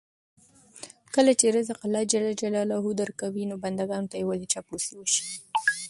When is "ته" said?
4.11-4.15